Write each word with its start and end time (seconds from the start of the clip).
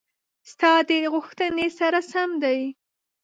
ستا 0.51 0.71
د 0.89 0.91
غوښتنې 1.13 1.67
سره 1.79 1.99
سم 2.11 2.29
دي: 2.43 2.59